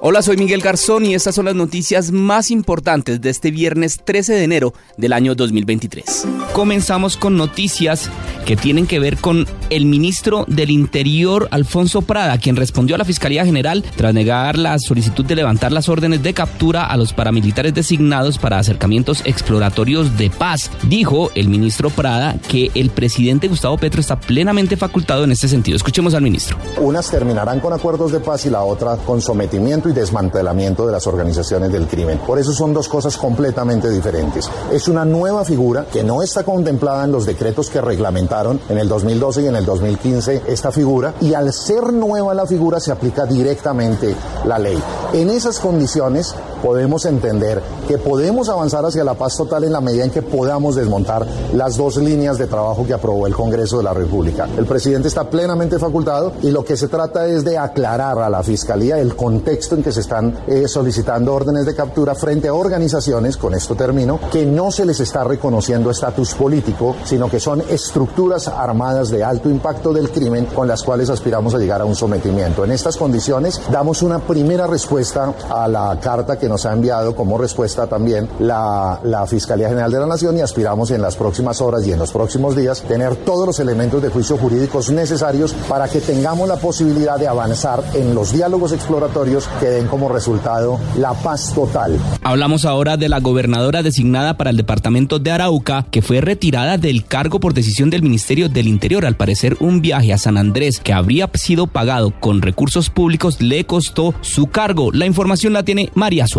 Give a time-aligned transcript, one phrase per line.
[0.00, 4.32] Hola, soy Miguel Garzón y estas son las noticias más importantes de este viernes 13
[4.34, 6.24] de enero del año 2023.
[6.52, 8.08] Comenzamos con noticias
[8.46, 13.04] que tienen que ver con el ministro del Interior, Alfonso Prada, quien respondió a la
[13.04, 17.74] Fiscalía General tras negar la solicitud de levantar las órdenes de captura a los paramilitares
[17.74, 20.70] designados para acercamientos exploratorios de paz.
[20.84, 25.76] Dijo el ministro Prada que el presidente Gustavo Petro está plenamente facultado en este sentido.
[25.76, 26.56] Escuchemos al ministro.
[26.78, 31.06] Unas terminarán con acuerdos de paz y la otra con sometimiento y desmantelamiento de las
[31.06, 32.18] organizaciones del crimen.
[32.18, 34.50] Por eso son dos cosas completamente diferentes.
[34.72, 38.88] Es una nueva figura que no está contemplada en los decretos que reglamentaron en el
[38.88, 43.26] 2012 y en el 2015 esta figura y al ser nueva la figura se aplica
[43.26, 44.14] directamente
[44.44, 44.78] la ley.
[45.12, 50.04] En esas condiciones podemos entender que podemos avanzar hacia la paz total en la medida
[50.04, 53.94] en que podamos desmontar las dos líneas de trabajo que aprobó el Congreso de la
[53.94, 54.48] República.
[54.56, 58.42] El presidente está plenamente facultado y lo que se trata es de aclarar a la
[58.42, 63.54] Fiscalía el contexto que se están eh, solicitando órdenes de captura frente a organizaciones, con
[63.54, 69.10] esto termino, que no se les está reconociendo estatus político, sino que son estructuras armadas
[69.10, 72.64] de alto impacto del crimen con las cuales aspiramos a llegar a un sometimiento.
[72.64, 77.38] En estas condiciones damos una primera respuesta a la carta que nos ha enviado como
[77.38, 81.86] respuesta también la, la Fiscalía General de la Nación y aspiramos en las próximas horas
[81.86, 86.00] y en los próximos días tener todos los elementos de juicio jurídicos necesarios para que
[86.00, 91.52] tengamos la posibilidad de avanzar en los diálogos exploratorios que den como resultado la paz
[91.54, 91.98] total.
[92.22, 97.04] Hablamos ahora de la gobernadora designada para el departamento de Arauca, que fue retirada del
[97.04, 99.06] cargo por decisión del Ministerio del Interior.
[99.06, 103.64] Al parecer, un viaje a San Andrés que habría sido pagado con recursos públicos le
[103.64, 104.90] costó su cargo.
[104.92, 106.37] La información la tiene María Suárez.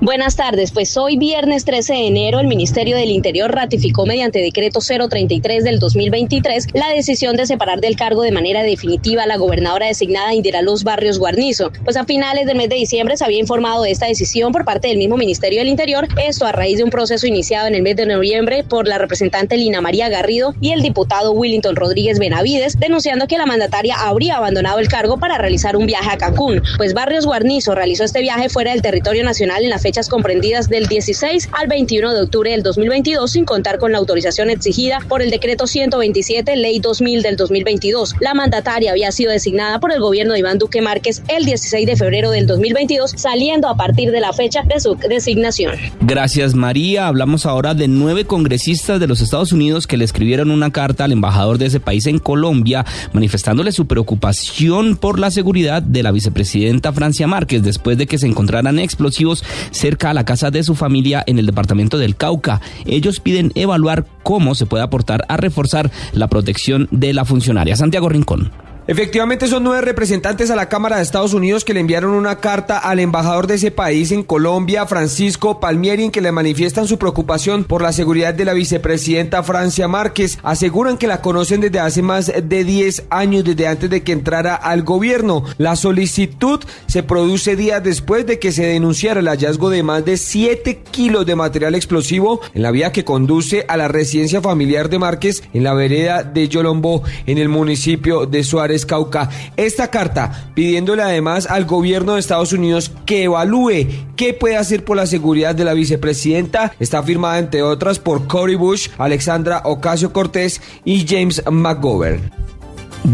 [0.00, 4.80] Buenas tardes, pues hoy viernes 13 de enero el Ministerio del Interior ratificó mediante decreto
[4.80, 9.86] 033 del 2023 la decisión de separar del cargo de manera definitiva a la gobernadora
[9.86, 11.70] designada Indira Luz Barrios Guarnizo.
[11.84, 14.88] Pues a finales del mes de diciembre se había informado de esta decisión por parte
[14.88, 17.94] del mismo Ministerio del Interior, esto a raíz de un proceso iniciado en el mes
[17.94, 23.28] de noviembre por la representante Lina María Garrido y el diputado Willington Rodríguez Benavides, denunciando
[23.28, 27.26] que la mandataria habría abandonado el cargo para realizar un viaje a Cancún, pues Barrios
[27.26, 31.68] Guarnizo realizó este viaje fuera del territorio nacional en las fechas comprendidas del 16 al
[31.68, 36.56] 21 de octubre del 2022 sin contar con la autorización exigida por el decreto 127,
[36.56, 38.14] ley 2000 del 2022.
[38.20, 41.96] La mandataria había sido designada por el gobierno de Iván Duque Márquez el 16 de
[41.96, 45.74] febrero del 2022, saliendo a partir de la fecha de su designación.
[46.00, 47.06] Gracias María.
[47.06, 51.12] Hablamos ahora de nueve congresistas de los Estados Unidos que le escribieron una carta al
[51.12, 56.92] embajador de ese país en Colombia manifestándole su preocupación por la seguridad de la vicepresidenta
[56.92, 59.25] Francia Márquez después de que se encontraran explosivos
[59.70, 62.60] cerca a la casa de su familia en el departamento del Cauca.
[62.84, 67.76] Ellos piden evaluar cómo se puede aportar a reforzar la protección de la funcionaria.
[67.76, 68.65] Santiago Rincón.
[68.88, 72.78] Efectivamente son nueve representantes a la Cámara de Estados Unidos que le enviaron una carta
[72.78, 77.64] al embajador de ese país en Colombia, Francisco Palmieri, en que le manifiestan su preocupación
[77.64, 80.38] por la seguridad de la vicepresidenta Francia Márquez.
[80.44, 84.54] Aseguran que la conocen desde hace más de 10 años, desde antes de que entrara
[84.54, 85.42] al gobierno.
[85.58, 90.16] La solicitud se produce días después de que se denunciara el hallazgo de más de
[90.16, 95.00] 7 kilos de material explosivo en la vía que conduce a la residencia familiar de
[95.00, 98.75] Márquez en la vereda de Yolombo, en el municipio de Suárez.
[98.84, 99.30] Cauca.
[99.56, 104.96] Esta carta pidiéndole además al gobierno de Estados Unidos que evalúe qué puede hacer por
[104.96, 110.60] la seguridad de la vicepresidenta está firmada entre otras por Cory Bush, Alexandra Ocasio Cortés
[110.84, 112.45] y James McGovern.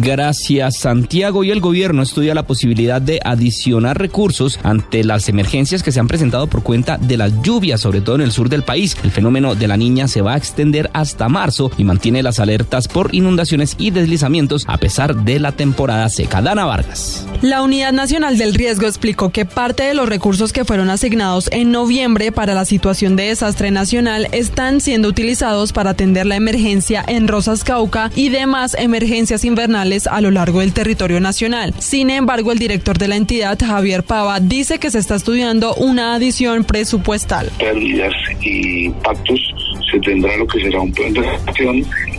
[0.00, 1.44] Gracias, Santiago.
[1.44, 6.08] Y el gobierno estudia la posibilidad de adicionar recursos ante las emergencias que se han
[6.08, 8.96] presentado por cuenta de las lluvias, sobre todo en el sur del país.
[9.04, 12.88] El fenómeno de la niña se va a extender hasta marzo y mantiene las alertas
[12.88, 16.40] por inundaciones y deslizamientos a pesar de la temporada seca.
[16.40, 17.26] Dana Vargas.
[17.42, 21.70] La Unidad Nacional del Riesgo explicó que parte de los recursos que fueron asignados en
[21.70, 27.28] noviembre para la situación de desastre nacional están siendo utilizados para atender la emergencia en
[27.28, 31.74] Rosas Cauca y demás emergencias invernales a lo largo del territorio nacional.
[31.78, 36.14] Sin embargo, el director de la entidad, Javier Pava, dice que se está estudiando una
[36.14, 37.50] adición presupuestal.
[38.40, 38.90] Y
[39.90, 41.20] se tendrá lo que será un plan de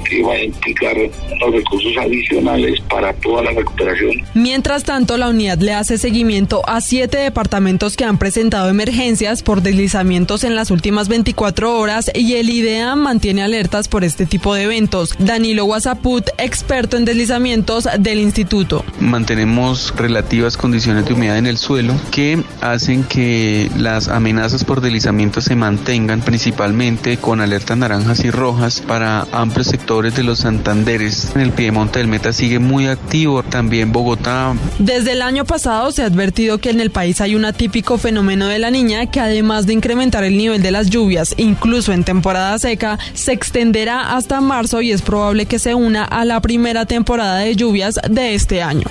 [0.04, 0.96] que va a implicar
[1.40, 4.24] los recursos adicionales para toda la recuperación.
[4.34, 9.62] Mientras tanto, la unidad le hace seguimiento a siete departamentos que han presentado emergencias por
[9.62, 14.64] deslizamientos en las últimas 24 horas y el IDEA mantiene alertas por este tipo de
[14.64, 15.16] eventos.
[15.20, 18.84] Danilo Guasaput, experto en deslizamientos del instituto.
[19.00, 25.42] Mantenemos relativas condiciones de humedad en el suelo que hacen que las amenazas por deslizamiento
[25.42, 31.32] se mantengan principalmente con alertas naranjas y rojas para amplios sectores de los Santanderes.
[31.36, 34.54] En el Piedemonte del Meta sigue muy activo, también Bogotá.
[34.80, 38.48] Desde el año pasado se ha advertido que en el país hay un atípico fenómeno
[38.48, 42.60] de la niña que además de incrementar el nivel de las lluvias, incluso en temporada
[42.60, 47.38] seca, se extenderá hasta marzo y es probable que se una a la primera temporada
[47.38, 48.86] de lluvias de este año.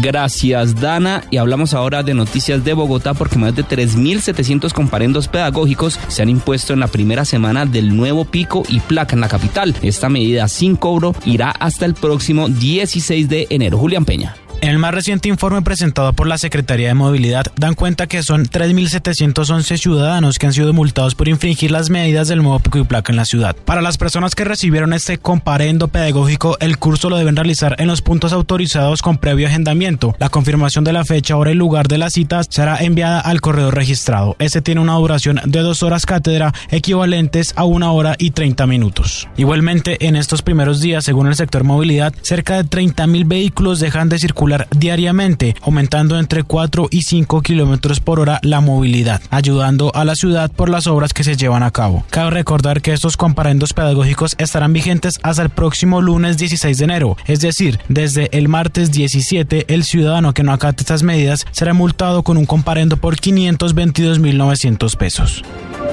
[0.00, 1.24] Gracias, Dana.
[1.30, 6.28] Y hablamos ahora de noticias de Bogotá porque más de 3.700 comparendos pedagógicos se han
[6.28, 9.74] impuesto en la primera semana del nuevo pico y placa en la capital.
[9.82, 13.78] Esta medida sin cobro irá hasta el próximo 16 de enero.
[13.78, 14.43] Julián Peña.
[14.64, 18.46] En el más reciente informe presentado por la Secretaría de Movilidad dan cuenta que son
[18.46, 23.12] 3.711 ciudadanos que han sido multados por infringir las medidas del nuevo pico y placa
[23.12, 23.54] en la ciudad.
[23.54, 28.00] Para las personas que recibieron este comparendo pedagógico, el curso lo deben realizar en los
[28.00, 30.16] puntos autorizados con previo agendamiento.
[30.18, 33.70] La confirmación de la fecha, hora y lugar de las citas será enviada al correo
[33.70, 34.34] registrado.
[34.38, 39.28] Este tiene una duración de dos horas cátedra equivalentes a una hora y 30 minutos.
[39.36, 44.18] Igualmente, en estos primeros días, según el sector movilidad, cerca de 30.000 vehículos dejan de
[44.18, 50.14] circular diariamente, aumentando entre 4 y 5 kilómetros por hora la movilidad, ayudando a la
[50.14, 52.04] ciudad por las obras que se llevan a cabo.
[52.10, 57.16] Cabe recordar que estos comparendos pedagógicos estarán vigentes hasta el próximo lunes 16 de enero,
[57.26, 62.22] es decir, desde el martes 17, el ciudadano que no acate estas medidas será multado
[62.22, 65.42] con un comparendo por 522.900 pesos.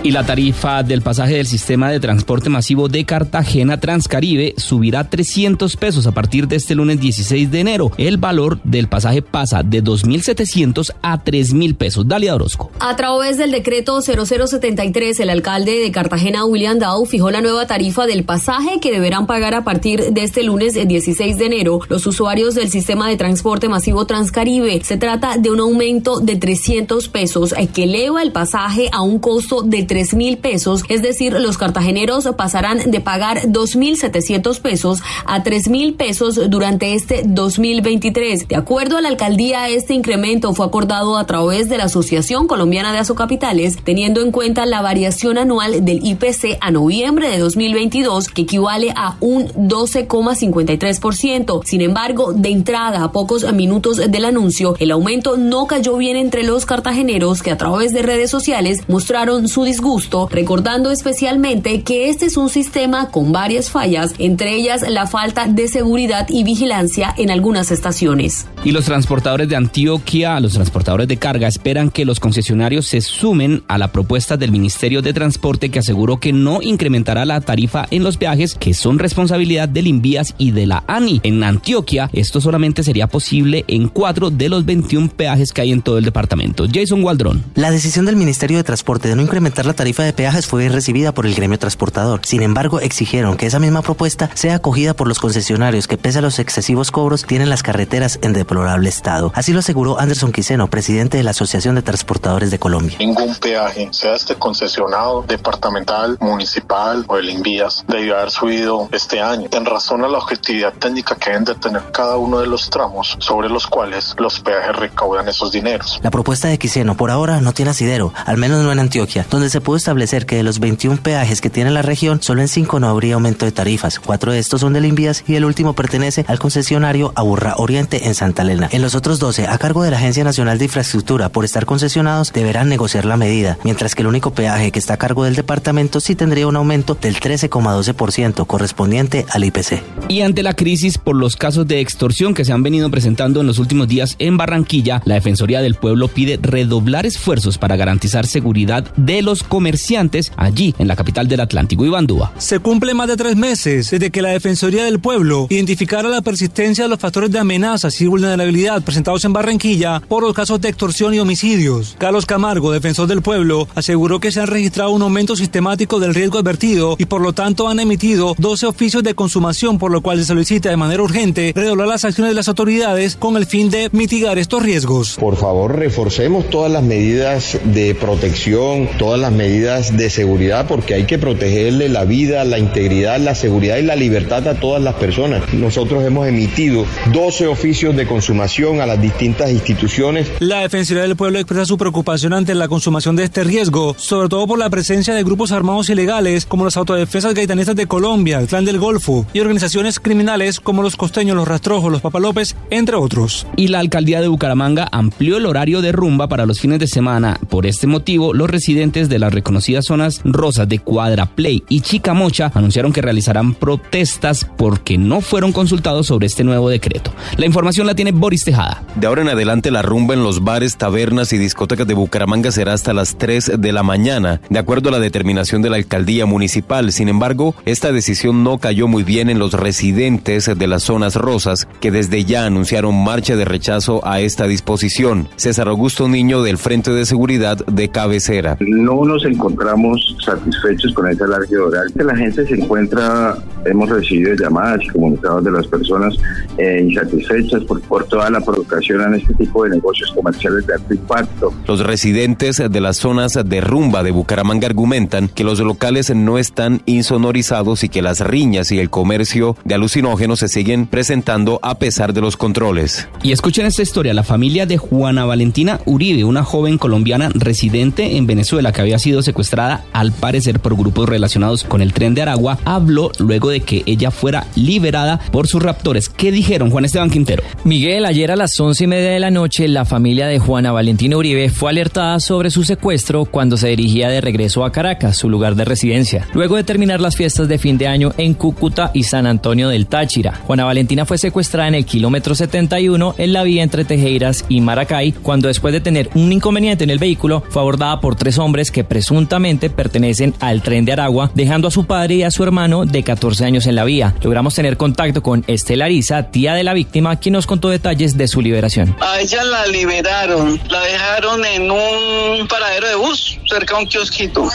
[0.03, 5.77] Y la tarifa del pasaje del sistema de transporte masivo de Cartagena Transcaribe subirá 300
[5.77, 7.91] pesos a partir de este lunes 16 de enero.
[7.97, 12.07] El valor del pasaje pasa de 2.700 a 3.000 pesos.
[12.07, 12.71] Dalia Orozco.
[12.79, 18.07] A través del decreto 0073, el alcalde de Cartagena, William Dow, fijó la nueva tarifa
[18.07, 22.55] del pasaje que deberán pagar a partir de este lunes 16 de enero los usuarios
[22.55, 24.81] del sistema de transporte masivo Transcaribe.
[24.83, 29.19] Se trata de un aumento de 300 pesos eh, que eleva el pasaje a un
[29.19, 35.43] costo de 3 mil pesos, es decir, los cartageneros pasarán de pagar 2.700 pesos a
[35.43, 38.47] 3 mil pesos durante este 2023.
[38.47, 42.91] De acuerdo a la alcaldía, este incremento fue acordado a través de la Asociación Colombiana
[42.93, 48.43] de Azocapitales, teniendo en cuenta la variación anual del IPC a noviembre de 2022, que
[48.43, 51.65] equivale a un 12,53%.
[51.65, 56.43] Sin embargo, de entrada a pocos minutos del anuncio, el aumento no cayó bien entre
[56.43, 62.25] los cartageneros que a través de redes sociales mostraron su disgusto, recordando especialmente que este
[62.25, 67.31] es un sistema con varias fallas, entre ellas la falta de seguridad y vigilancia en
[67.31, 68.47] algunas estaciones.
[68.65, 73.63] Y los transportadores de Antioquia, los transportadores de carga, esperan que los concesionarios se sumen
[73.69, 78.03] a la propuesta del Ministerio de Transporte que aseguró que no incrementará la tarifa en
[78.03, 81.21] los peajes que son responsabilidad del Invías y de la ANI.
[81.23, 85.81] En Antioquia, esto solamente sería posible en cuatro de los 21 peajes que hay en
[85.81, 86.65] todo el departamento.
[86.71, 87.41] Jason Waldron.
[87.55, 91.11] La decisión del Ministerio de Transporte de no incrementar la tarifa de peajes fue recibida
[91.11, 92.21] por el gremio transportador.
[92.23, 96.21] Sin embargo, exigieron que esa misma propuesta sea acogida por los concesionarios que pese a
[96.21, 99.31] los excesivos cobros tienen las carreteras en deplorable estado.
[99.35, 102.97] Así lo aseguró Anderson Quiseno, presidente de la Asociación de Transportadores de Colombia.
[102.99, 109.47] Ningún peaje, sea este concesionado, departamental, municipal o el Invías, debió haber subido este año.
[109.51, 113.17] En razón a la objetividad técnica que deben de tener cada uno de los tramos
[113.19, 115.99] sobre los cuales los peajes recaudan esos dineros.
[116.03, 119.40] La propuesta de Quiseno por ahora no tiene asidero, al menos no en Antioquia, donde
[119.49, 122.79] se pudo establecer que de los 21 peajes que tiene la región, solo en 5
[122.79, 123.99] no habría aumento de tarifas.
[123.99, 128.15] Cuatro de estos son del Invías y el último pertenece al concesionario Aburra Oriente en
[128.15, 128.69] Santa Elena.
[128.71, 132.33] En los otros 12, a cargo de la Agencia Nacional de Infraestructura, por estar concesionados,
[132.33, 135.99] deberán negociar la medida, mientras que el único peaje que está a cargo del departamento
[135.99, 139.81] sí tendría un aumento del 13,12% correspondiente al IPC.
[140.09, 143.47] Y ante la crisis por los casos de extorsión que se han venido presentando en
[143.47, 148.83] los últimos días en Barranquilla, la Defensoría del Pueblo pide redoblar esfuerzos para garantizar seguridad
[148.95, 152.33] de los comerciantes allí en la capital del Atlántico, Ibandúa.
[152.37, 156.83] Se cumple más de tres meses desde que la Defensoría del Pueblo identificara la persistencia
[156.83, 161.13] de los factores de amenazas y vulnerabilidad presentados en Barranquilla por los casos de extorsión
[161.13, 161.95] y homicidios.
[161.97, 166.39] Carlos Camargo, defensor del pueblo, aseguró que se han registrado un aumento sistemático del riesgo
[166.39, 170.25] advertido y por lo tanto han emitido 12 oficios de consumación, por lo cual se
[170.25, 174.37] solicita de manera urgente redoblar las acciones de las autoridades con el fin de mitigar
[174.37, 175.15] estos riesgos.
[175.19, 181.05] Por favor, reforcemos todas las medidas de protección, todas las medidas de seguridad, porque hay
[181.05, 185.53] que protegerle la vida, la integridad, la seguridad y la libertad a todas las personas.
[185.53, 190.27] Nosotros hemos emitido 12 oficios de consumación a las distintas instituciones.
[190.39, 194.47] La Defensoría del Pueblo expresa su preocupación ante la consumación de este riesgo, sobre todo
[194.47, 198.65] por la presencia de grupos armados ilegales como las autodefensas gaitanistas de Colombia, el Clan
[198.65, 203.47] del Golfo y organizaciones criminales como los costeños, los rastrojos, los papalópez, entre otros.
[203.55, 207.39] Y la alcaldía de Bucaramanga amplió el horario de rumba para los fines de semana.
[207.49, 212.51] Por este motivo, los residentes de las reconocidas zonas rosas de Cuadra Play y Chicamocha
[212.53, 217.13] anunciaron que realizarán protestas porque no fueron consultados sobre este nuevo decreto.
[217.37, 218.83] La información la tiene Boris Tejada.
[218.95, 222.73] De ahora en adelante la rumba en los bares, tabernas y discotecas de Bucaramanga será
[222.73, 226.91] hasta las 3 de la mañana, de acuerdo a la determinación de la alcaldía municipal.
[226.91, 231.67] Sin embargo, esta decisión no cayó muy bien en los residentes de las zonas rosas,
[231.79, 235.27] que desde ya anunciaron marcha de rechazo a esta disposición.
[235.35, 238.57] César Augusto Niño del Frente de Seguridad de Cabecera.
[238.59, 241.91] No nos encontramos satisfechos con esta alargue oral.
[241.95, 246.15] La gente se encuentra, hemos recibido llamadas y comunicados de las personas
[246.57, 250.93] eh, insatisfechas por, por toda la provocación en este tipo de negocios comerciales de alto
[250.93, 251.53] impacto.
[251.67, 256.81] Los residentes de las zonas de rumba de Bucaramanga argumentan que los locales no están
[256.85, 262.13] insonorizados y que las riñas y el comercio de alucinógenos se siguen presentando a pesar
[262.13, 263.07] de los controles.
[263.23, 268.27] Y escuchen esta historia, la familia de Juana Valentina Uribe, una joven colombiana residente en
[268.27, 272.57] Venezuela que había sido secuestrada al parecer por grupos relacionados con el tren de Aragua,
[272.65, 276.09] habló luego de que ella fuera liberada por sus raptores.
[276.09, 277.43] ¿Qué dijeron, Juan Esteban Quintero?
[277.63, 281.17] Miguel, ayer a las once y media de la noche, la familia de Juana Valentina
[281.17, 285.55] Uribe fue alertada sobre su secuestro cuando se dirigía de regreso a Caracas, su lugar
[285.55, 289.25] de residencia, luego de terminar las fiestas de fin de año en Cúcuta y San
[289.25, 290.35] Antonio del Táchira.
[290.45, 295.11] Juana Valentina fue secuestrada en el kilómetro 71 en la vía entre Tejeiras y Maracay,
[295.11, 298.80] cuando después de tener un inconveniente en el vehículo, fue abordada por tres hombres que
[298.83, 303.03] presuntamente pertenecen al tren de Aragua, dejando a su padre y a su hermano de
[303.03, 304.15] 14 años en la vía.
[304.21, 308.27] Logramos tener contacto con Estela Arisa, tía de la víctima, quien nos contó detalles de
[308.27, 308.95] su liberación.
[308.99, 314.49] A ella la liberaron, la dejaron en un paradero de bus cerca de un kiosquito.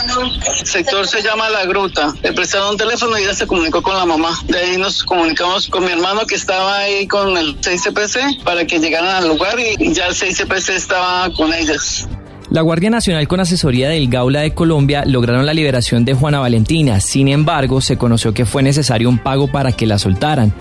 [0.59, 2.13] El sector se llama La Gruta.
[2.21, 4.39] Le prestaron un teléfono y ella se comunicó con la mamá.
[4.45, 8.79] De ahí nos comunicamos con mi hermano que estaba ahí con el 6CPC para que
[8.79, 12.07] llegaran al lugar y ya el 6CPC estaba con ellas.
[12.49, 17.01] La Guardia Nacional con asesoría del Gaula de Colombia lograron la liberación de Juana Valentina.
[17.01, 20.53] Sin embargo, se conoció que fue necesario un pago para que la soltaran.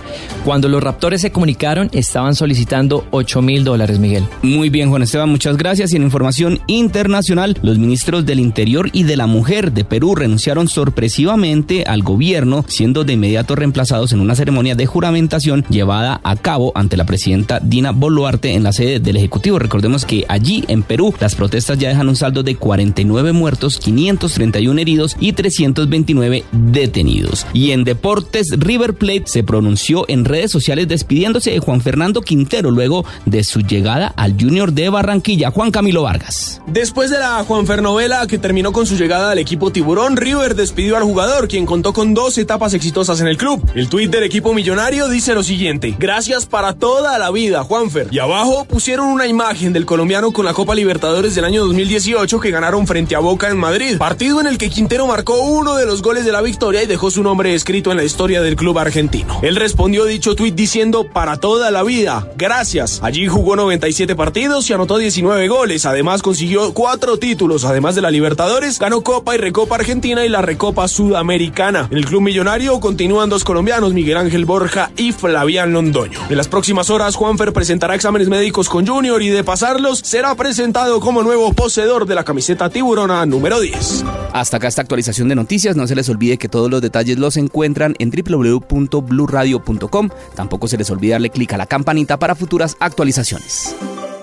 [0.44, 4.24] Cuando los raptores se comunicaron, estaban solicitando 8 mil dólares, Miguel.
[4.42, 5.92] Muy bien, Juan Esteban, muchas gracias.
[5.92, 10.66] Y en información internacional, los ministros del Interior y de la Mujer de Perú renunciaron
[10.66, 16.72] sorpresivamente al gobierno, siendo de inmediato reemplazados en una ceremonia de juramentación llevada a cabo
[16.74, 19.60] ante la presidenta Dina Boluarte en la sede del Ejecutivo.
[19.60, 24.80] Recordemos que allí en Perú las protestas ya dejan un saldo de 49 muertos, 531
[24.80, 27.46] heridos y 329 detenidos.
[27.52, 32.70] Y en deportes, River Plate se pronunció en redes sociales despidiéndose de Juan Fernando Quintero
[32.70, 35.50] luego de su llegada al Junior de Barranquilla.
[35.50, 36.60] Juan Camilo Vargas.
[36.66, 40.96] Después de la Juan Fernovela que terminó con su llegada al equipo Tiburón, River despidió
[40.96, 43.62] al jugador, quien contó con dos etapas exitosas en el club.
[43.74, 48.08] El tuit del equipo millonario dice lo siguiente: Gracias para toda la vida, Juanfer.
[48.10, 52.52] Y abajo pusieron una imagen del colombiano con la Copa Libertadores del año 2018 que
[52.52, 56.00] ganaron frente a Boca en Madrid, partido en el que Quintero marcó uno de los
[56.00, 59.40] goles de la victoria y dejó su nombre escrito en la historia del club argentino.
[59.42, 63.00] Él respondió dicho tuit diciendo para toda la vida, gracias.
[63.02, 68.12] Allí jugó 97 partidos y anotó 19 goles, además consiguió cuatro títulos, además de la
[68.12, 71.88] Libertadores, ganó Copa y Recopa Argentina y la Recopa Sudamericana.
[71.90, 76.20] En el club millonario continúan dos colombianos, Miguel Ángel Borja y Flavián Londoño.
[76.30, 81.00] En las próximas horas, Juanfer presentará exámenes médicos con Junior y de pasarlos, será presentado
[81.00, 84.04] como nuevo poseedor de la camiseta tiburona número 10.
[84.32, 85.74] Hasta acá esta actualización de noticias.
[85.74, 90.10] No se les olvide que todos los detalles los encuentran en www.bluradio.com.
[90.36, 93.74] Tampoco se les olvide darle clic a la campanita para futuras actualizaciones.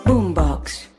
[0.05, 0.92] Boombox.